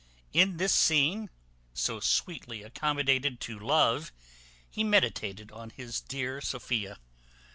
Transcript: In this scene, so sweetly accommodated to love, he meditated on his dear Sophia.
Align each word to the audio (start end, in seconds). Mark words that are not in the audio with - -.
In 0.33 0.57
this 0.57 0.73
scene, 0.73 1.29
so 1.75 1.99
sweetly 1.99 2.63
accommodated 2.63 3.39
to 3.41 3.59
love, 3.59 4.11
he 4.67 4.83
meditated 4.83 5.51
on 5.51 5.69
his 5.69 6.01
dear 6.01 6.41
Sophia. 6.41 6.97